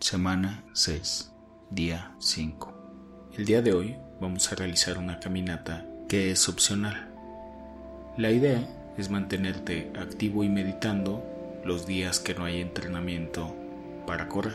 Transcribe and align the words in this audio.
Semana 0.00 0.64
6, 0.72 1.30
día 1.68 2.14
5. 2.20 3.30
El 3.36 3.44
día 3.44 3.60
de 3.60 3.74
hoy 3.74 3.96
vamos 4.18 4.50
a 4.50 4.54
realizar 4.54 4.96
una 4.96 5.20
caminata 5.20 5.86
que 6.08 6.30
es 6.30 6.48
opcional. 6.48 7.10
La 8.16 8.30
idea 8.30 8.66
es 8.96 9.10
mantenerte 9.10 9.92
activo 10.00 10.42
y 10.42 10.48
meditando 10.48 11.22
los 11.66 11.86
días 11.86 12.18
que 12.18 12.32
no 12.32 12.46
hay 12.46 12.62
entrenamiento 12.62 13.54
para 14.06 14.26
correr. 14.26 14.54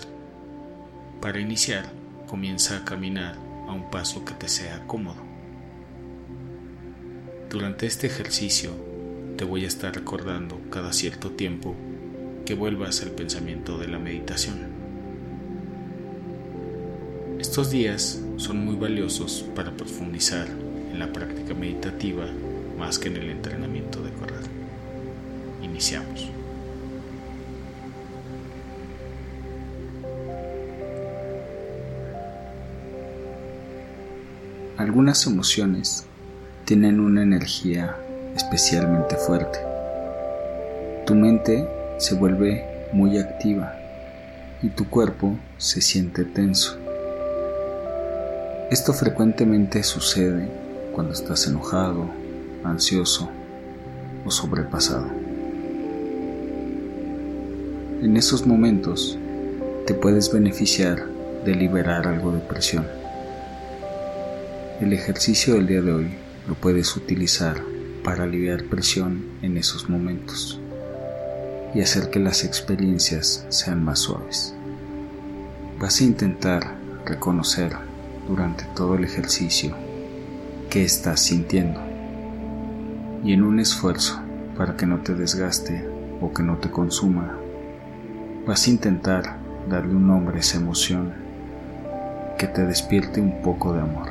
Para 1.22 1.40
iniciar, 1.40 1.86
comienza 2.26 2.78
a 2.78 2.84
caminar 2.84 3.36
a 3.68 3.72
un 3.72 3.92
paso 3.92 4.26
que 4.26 4.34
te 4.34 4.50
sea 4.50 4.88
cómodo. 4.88 5.22
Durante 7.52 7.86
este 7.86 8.08
ejercicio 8.08 8.72
te 9.38 9.46
voy 9.46 9.64
a 9.64 9.68
estar 9.68 9.94
recordando 9.94 10.60
cada 10.72 10.92
cierto 10.92 11.30
tiempo 11.30 11.76
que 12.48 12.56
vuelvas 12.56 13.04
al 13.04 13.12
pensamiento 13.12 13.78
de 13.78 13.88
la 13.90 14.00
meditación. 14.00 14.75
Estos 17.48 17.70
días 17.70 18.20
son 18.38 18.66
muy 18.66 18.76
valiosos 18.76 19.46
para 19.56 19.72
profundizar 19.72 20.48
en 20.92 20.98
la 20.98 21.14
práctica 21.14 21.54
meditativa 21.54 22.26
más 22.76 22.98
que 22.98 23.08
en 23.08 23.18
el 23.18 23.30
entrenamiento 23.30 24.02
de 24.02 24.12
correr. 24.14 24.42
Iniciamos. 25.62 26.28
Algunas 34.78 35.28
emociones 35.28 36.08
tienen 36.66 37.00
una 37.00 37.22
energía 37.22 37.96
especialmente 38.36 39.18
fuerte. 39.18 39.60
Tu 41.06 41.14
mente 41.14 41.66
se 42.00 42.16
vuelve 42.16 42.90
muy 42.92 43.20
activa 43.20 43.78
y 44.64 44.70
tu 44.70 44.90
cuerpo 44.90 45.38
se 45.58 45.80
siente 45.80 46.26
tenso. 46.26 46.85
Esto 48.72 48.94
frecuentemente 48.94 49.84
sucede 49.84 50.50
cuando 50.92 51.14
estás 51.14 51.46
enojado, 51.46 52.10
ansioso 52.64 53.30
o 54.26 54.32
sobrepasado. 54.32 55.06
En 58.02 58.18
esos 58.18 58.48
momentos 58.48 59.20
te 59.86 59.94
puedes 59.94 60.34
beneficiar 60.34 61.06
de 61.46 61.54
liberar 61.54 62.08
algo 62.08 62.32
de 62.32 62.40
presión. 62.40 62.88
El 64.82 64.94
ejercicio 64.94 65.54
del 65.54 65.68
día 65.68 65.82
de 65.84 65.92
hoy 65.92 66.16
lo 66.48 66.56
puedes 66.56 66.96
utilizar 66.96 67.62
para 68.04 68.24
aliviar 68.24 68.64
presión 68.64 69.26
en 69.44 69.58
esos 69.58 69.90
momentos 69.92 70.60
y 71.76 71.82
hacer 71.82 72.10
que 72.10 72.20
las 72.20 72.44
experiencias 72.44 73.46
sean 73.50 73.84
más 73.84 74.00
suaves. 74.00 74.56
Vas 75.80 76.02
a 76.02 76.04
intentar 76.04 76.76
reconocer 77.06 77.85
durante 78.28 78.66
todo 78.76 78.96
el 78.96 79.04
ejercicio 79.04 79.76
qué 80.70 80.84
estás 80.84 81.22
sintiendo 81.22 81.80
y 83.24 83.34
en 83.34 83.44
un 83.44 83.60
esfuerzo 83.60 84.20
para 84.58 84.78
que 84.78 84.86
no 84.86 85.00
te 85.00 85.16
desgaste 85.16 85.88
o 86.22 86.32
que 86.32 86.44
no 86.44 86.58
te 86.58 86.70
consuma, 86.70 87.38
vas 88.46 88.68
a 88.68 88.70
intentar 88.70 89.38
darle 89.70 89.96
un 89.96 90.08
nombre 90.08 90.38
a 90.38 90.40
esa 90.40 90.58
emoción 90.58 91.14
que 92.38 92.48
te 92.48 92.66
despierte 92.66 93.20
un 93.20 93.42
poco 93.42 93.74
de 93.74 93.82
amor. 93.82 94.10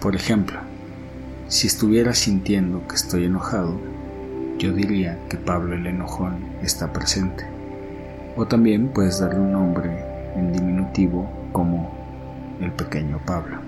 Por 0.00 0.14
ejemplo, 0.14 0.58
si 1.48 1.66
estuviera 1.66 2.14
sintiendo 2.14 2.86
que 2.86 2.96
estoy 2.96 3.24
enojado, 3.24 3.80
yo 4.58 4.72
diría 4.72 5.18
que 5.28 5.36
Pablo 5.36 5.74
el 5.74 5.86
enojón 5.86 6.44
está 6.62 6.92
presente. 6.92 7.44
O 8.36 8.46
también 8.46 8.88
puedes 8.88 9.20
darle 9.20 9.40
un 9.40 9.52
nombre 9.52 10.04
en 10.36 10.52
diminutivo 10.52 11.30
como 11.52 11.97
el 12.60 12.72
pequeño 12.72 13.20
Pablo. 13.24 13.58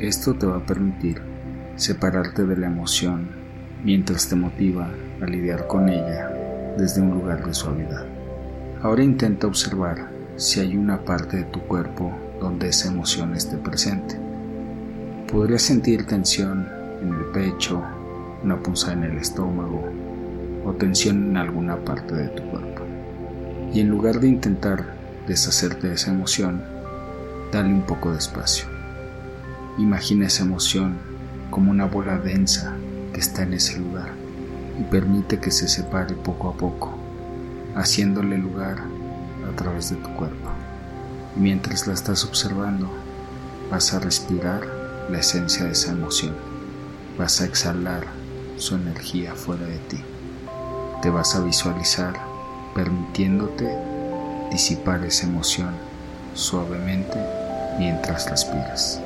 Esto 0.00 0.34
te 0.34 0.46
va 0.46 0.56
a 0.56 0.66
permitir 0.66 1.22
separarte 1.76 2.44
de 2.44 2.56
la 2.56 2.66
emoción 2.66 3.28
mientras 3.84 4.28
te 4.28 4.36
motiva 4.36 4.88
a 5.20 5.26
lidiar 5.26 5.66
con 5.66 5.88
ella 5.88 6.30
desde 6.76 7.00
un 7.00 7.10
lugar 7.10 7.44
de 7.44 7.54
suavidad. 7.54 8.04
Ahora 8.82 9.02
intenta 9.02 9.46
observar 9.46 10.08
si 10.36 10.60
hay 10.60 10.76
una 10.76 11.04
parte 11.04 11.38
de 11.38 11.44
tu 11.44 11.60
cuerpo 11.60 12.12
donde 12.40 12.68
esa 12.68 12.88
emoción 12.88 13.34
esté 13.34 13.56
presente. 13.56 14.18
Podrías 15.30 15.62
sentir 15.62 16.06
tensión 16.06 16.68
en 17.00 17.14
el 17.14 17.24
pecho, 17.26 17.82
una 18.42 18.62
punzada 18.62 18.94
en 18.94 19.04
el 19.04 19.18
estómago 19.18 19.82
o 20.64 20.72
tensión 20.72 21.30
en 21.30 21.36
alguna 21.36 21.76
parte 21.76 22.14
de 22.14 22.28
tu 22.28 22.42
cuerpo. 22.44 22.82
Y 23.72 23.80
en 23.80 23.88
lugar 23.88 24.20
de 24.20 24.28
intentar 24.28 24.84
deshacerte 25.26 25.88
de 25.88 25.94
esa 25.94 26.10
emoción, 26.10 26.62
dale 27.54 27.72
un 27.72 27.82
poco 27.82 28.10
de 28.10 28.18
espacio. 28.18 28.66
Imagina 29.78 30.26
esa 30.26 30.42
emoción 30.42 30.98
como 31.50 31.70
una 31.70 31.84
bola 31.84 32.18
densa 32.18 32.74
que 33.12 33.20
está 33.20 33.44
en 33.44 33.54
ese 33.54 33.78
lugar 33.78 34.12
y 34.80 34.82
permite 34.82 35.38
que 35.38 35.52
se 35.52 35.68
separe 35.68 36.16
poco 36.16 36.48
a 36.48 36.54
poco, 36.54 36.98
haciéndole 37.76 38.38
lugar 38.38 38.78
a 39.48 39.54
través 39.54 39.90
de 39.90 39.96
tu 39.96 40.08
cuerpo. 40.14 40.50
Mientras 41.36 41.86
la 41.86 41.94
estás 41.94 42.24
observando, 42.24 42.90
vas 43.70 43.94
a 43.94 44.00
respirar 44.00 44.66
la 45.08 45.20
esencia 45.20 45.64
de 45.64 45.72
esa 45.72 45.92
emoción. 45.92 46.34
Vas 47.16 47.40
a 47.40 47.44
exhalar 47.44 48.02
su 48.56 48.74
energía 48.74 49.32
fuera 49.36 49.64
de 49.64 49.78
ti. 49.78 50.00
Te 51.02 51.10
vas 51.10 51.36
a 51.36 51.40
visualizar 51.40 52.14
permitiéndote 52.74 53.78
disipar 54.50 55.04
esa 55.04 55.28
emoción 55.28 55.70
suavemente 56.34 57.33
mientras 57.78 58.30
respiras. 58.30 59.00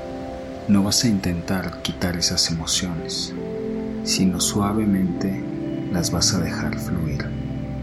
No 0.69 0.83
vas 0.83 1.05
a 1.05 1.09
intentar 1.09 1.81
quitar 1.83 2.17
esas 2.17 2.51
emociones, 2.51 3.33
sino 4.05 4.41
suavemente 4.41 5.43
las 5.93 6.11
vas 6.11 6.35
a 6.35 6.41
dejar 6.41 6.79
fluir 6.79 7.27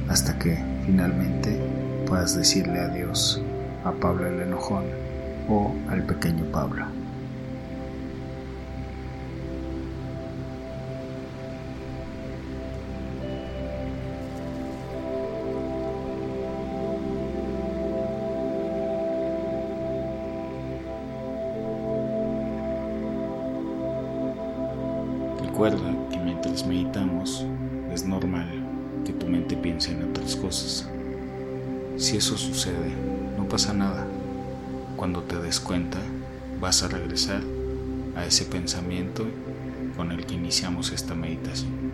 hasta 0.07 0.37
que 0.37 0.57
finalmente 0.85 1.59
puedas 2.05 2.35
decirle 2.35 2.79
adiós 2.79 3.41
a 3.83 3.91
Pablo 3.91 4.27
el 4.27 4.39
enojón 4.39 4.85
o 5.49 5.73
al 5.89 6.03
pequeño 6.03 6.45
Pablo. 6.51 6.85
Recuerda 25.65 26.09
que 26.11 26.19
mientras 26.19 26.63
meditamos 26.67 27.43
es 27.91 28.05
normal 28.05 28.47
que 29.03 29.13
tu 29.13 29.25
mente 29.25 29.57
piense 29.57 29.93
en 29.93 30.11
otras 30.11 30.35
cosas. 30.35 30.87
Si 31.97 32.17
eso 32.17 32.37
sucede, 32.37 32.93
no 33.35 33.47
pasa 33.47 33.73
nada. 33.73 34.05
Cuando 34.95 35.23
te 35.23 35.41
des 35.41 35.59
cuenta, 35.59 35.97
vas 36.61 36.83
a 36.83 36.87
regresar 36.87 37.41
a 38.15 38.27
ese 38.27 38.45
pensamiento 38.45 39.25
con 39.97 40.11
el 40.11 40.27
que 40.27 40.35
iniciamos 40.35 40.91
esta 40.91 41.15
meditación. 41.15 41.84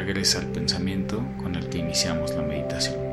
Regresa 0.00 0.38
al 0.38 0.46
pensamiento 0.46 1.22
con 1.36 1.54
el 1.56 1.68
que 1.68 1.76
iniciamos 1.76 2.34
la 2.34 2.40
meditación. 2.40 3.09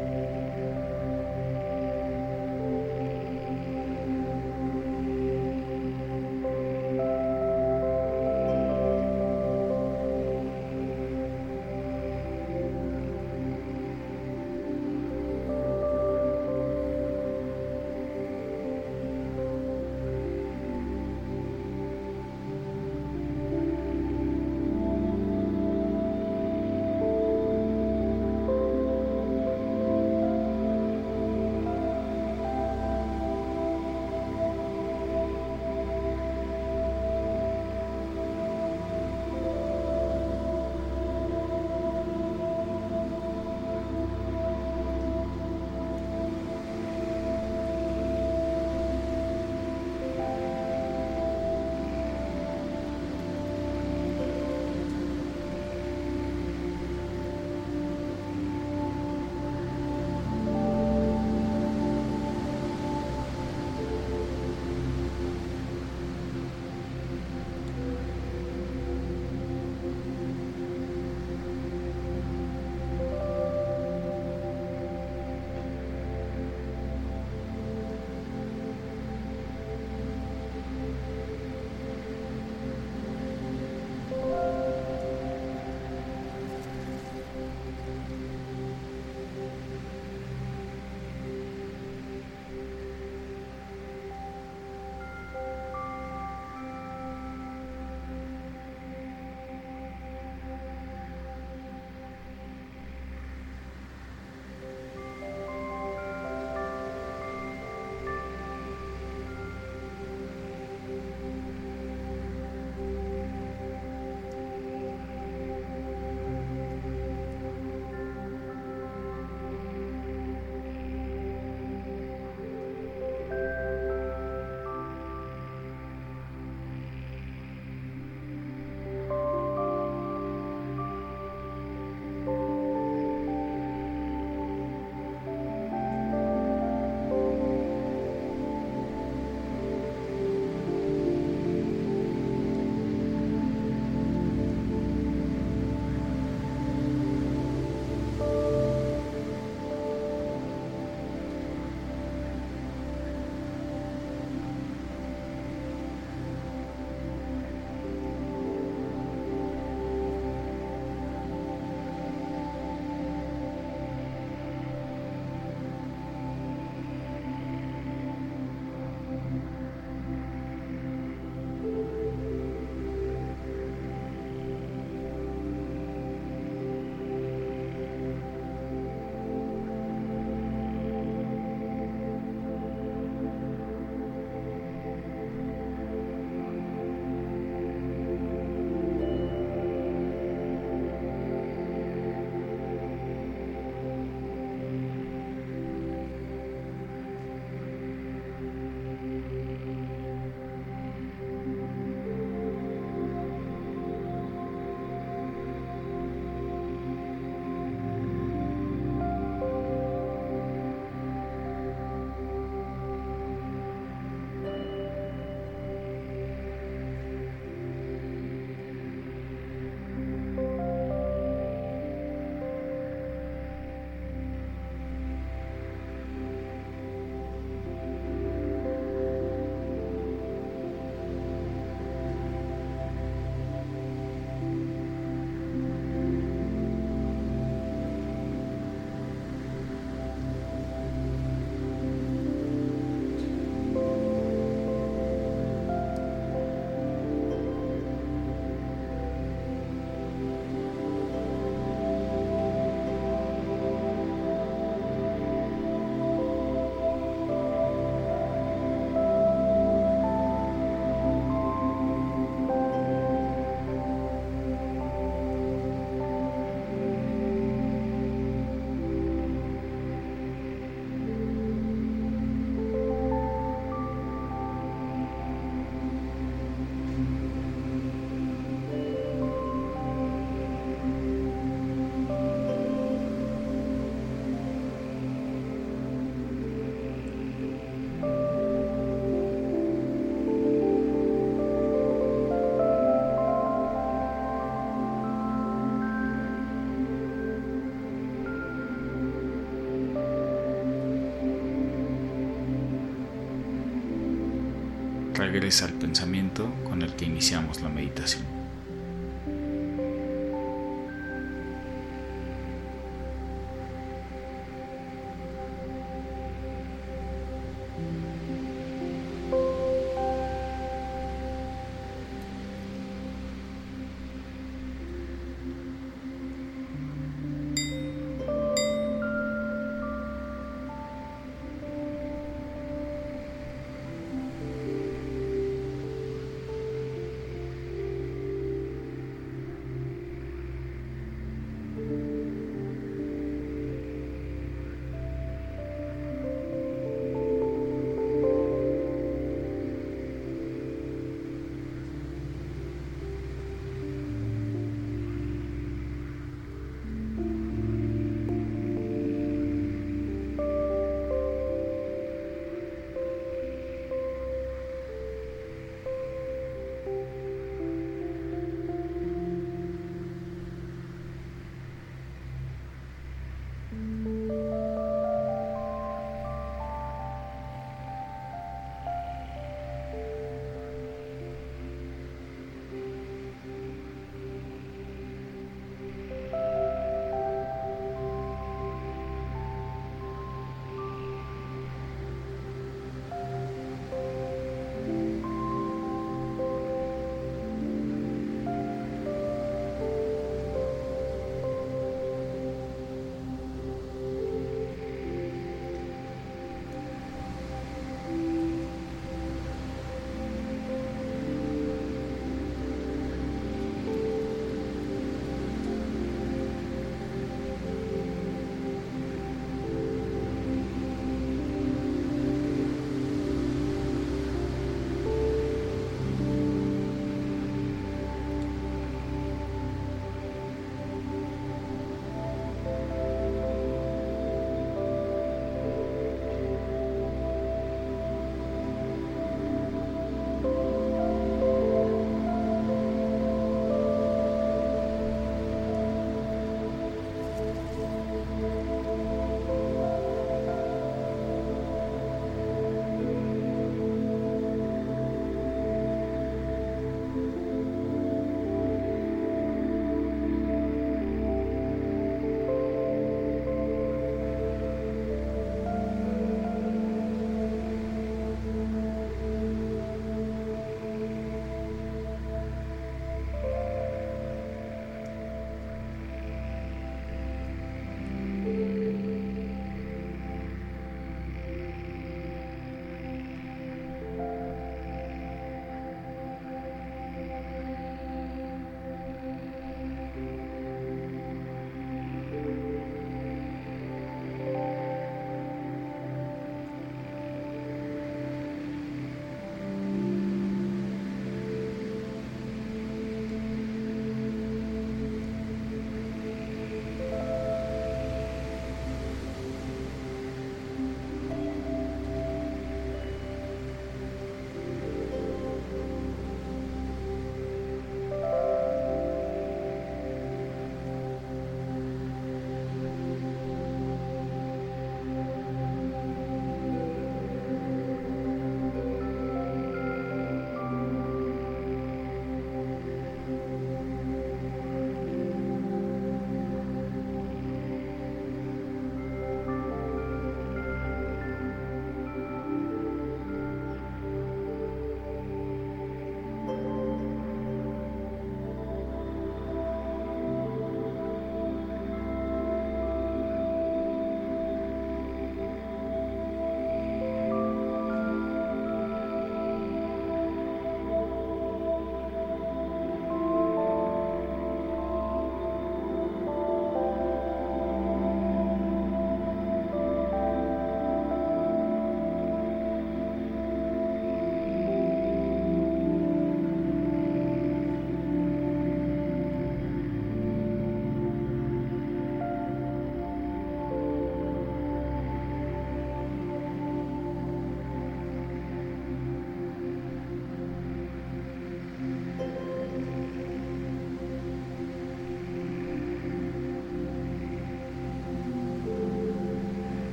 Regresa 305.38 305.66
al 305.66 305.74
pensamiento 305.74 306.52
con 306.64 306.82
el 306.82 306.96
que 306.96 307.06
iniciamos 307.06 307.62
la 307.62 307.70
meditación. 307.70 308.37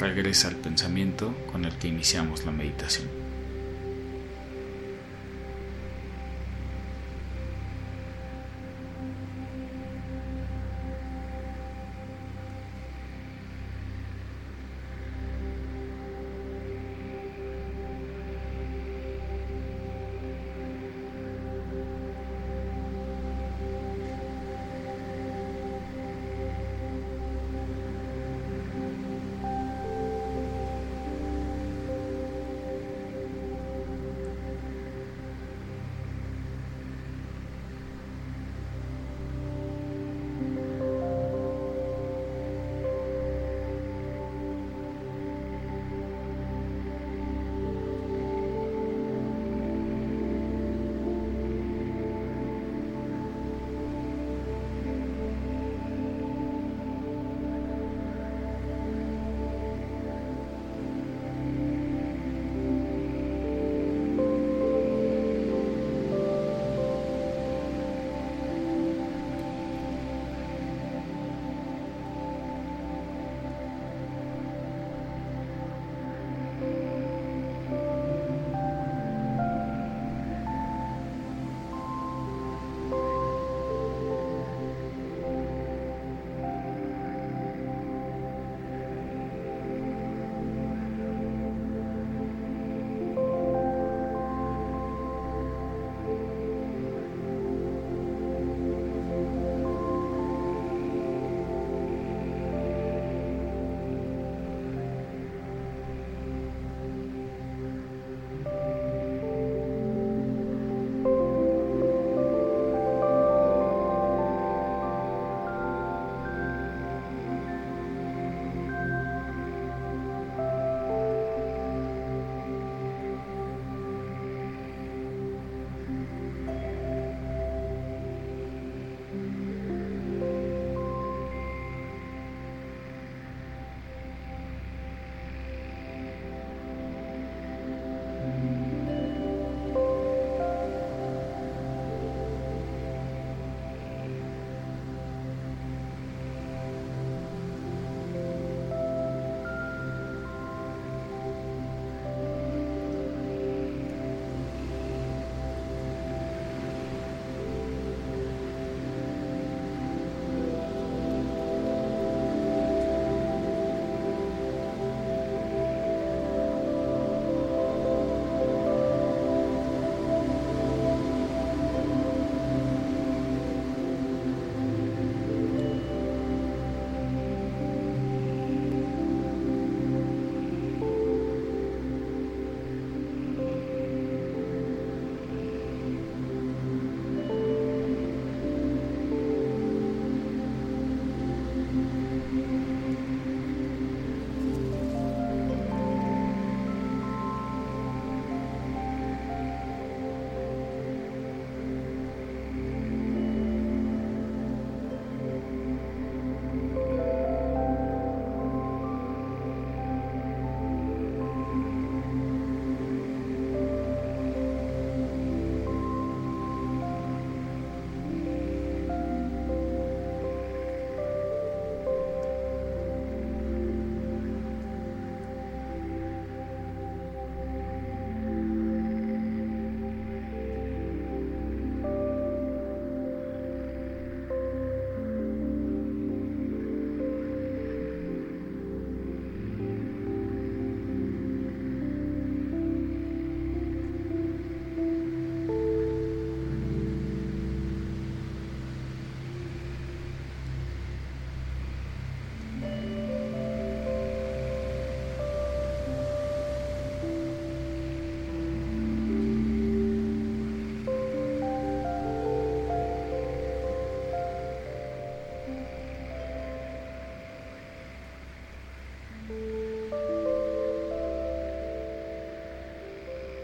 Regresa 0.00 0.48
al 0.48 0.56
pensamiento 0.56 1.34
con 1.52 1.64
el 1.64 1.72
que 1.76 1.88
iniciamos 1.88 2.44
la 2.44 2.52
meditación. 2.52 3.29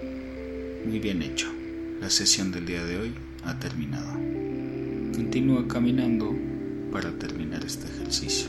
Muy 0.03 0.99
bien 0.99 1.23
hecho. 1.23 1.49
La 2.01 2.11
sesión 2.11 2.53
del 2.53 2.67
día 2.67 2.85
de 2.85 2.99
hoy 2.99 3.15
ha 3.45 3.59
terminado. 3.59 4.13
Continúa 5.15 5.67
caminando 5.67 6.35
para 6.93 7.11
terminar 7.13 7.65
este 7.65 7.87
ejercicio. 7.87 8.49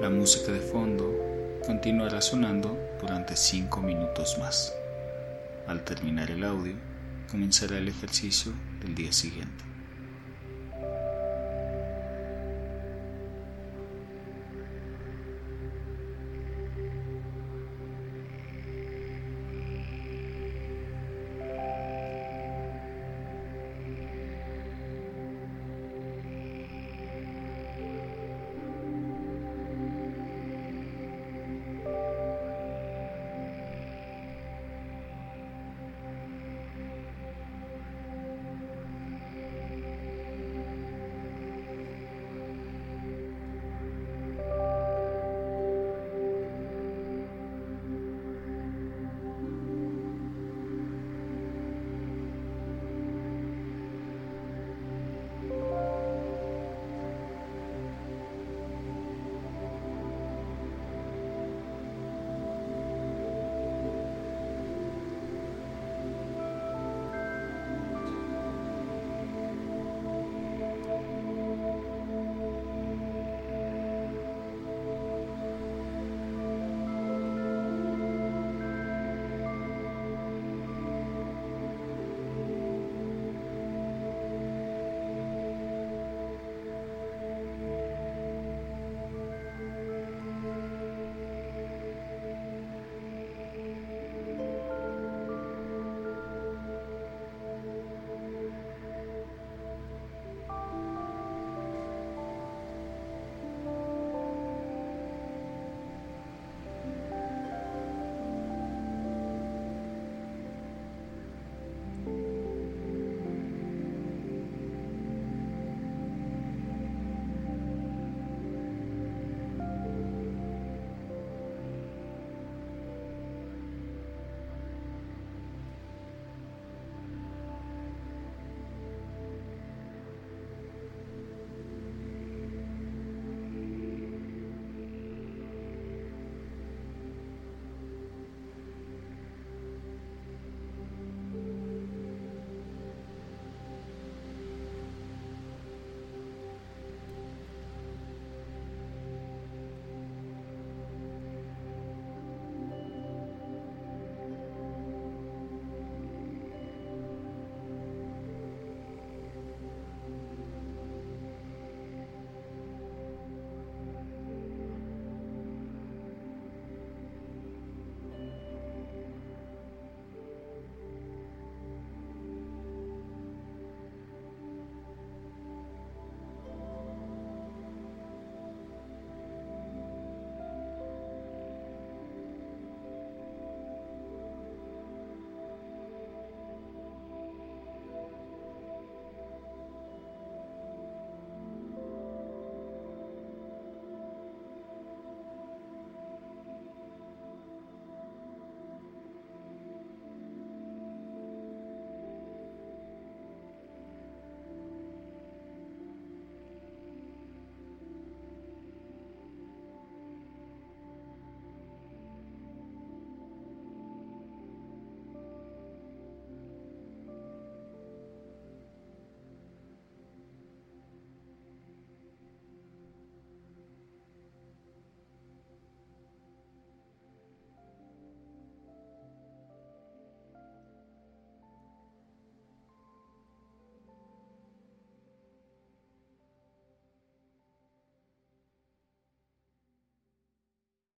La 0.00 0.10
música 0.10 0.52
de 0.52 0.60
fondo 0.60 1.12
continuará 1.66 2.20
sonando 2.20 2.78
durante 3.00 3.36
5 3.36 3.80
minutos 3.80 4.36
más. 4.38 4.74
Al 5.66 5.82
terminar 5.84 6.30
el 6.30 6.44
audio, 6.44 6.74
comenzará 7.30 7.78
el 7.78 7.88
ejercicio 7.88 8.52
del 8.80 8.94
día 8.94 9.12
siguiente. 9.12 9.64